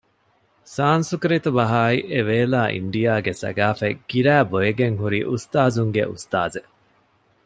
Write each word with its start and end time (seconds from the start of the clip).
ސާންސުކުރިތުބަހާއި 0.75 1.97
އެވޭލާ 2.11 2.61
އިންޑިއާގެ 2.73 3.33
ސަގާފަތް 3.41 3.99
ގިރައިބޮއިގެން 4.09 4.97
ހުރި 5.01 5.19
އުސްތާޒުންގެ 5.29 6.03
އުސްތާޒެއް 6.09 6.69